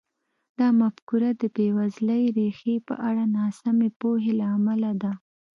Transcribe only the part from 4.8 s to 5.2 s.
ده.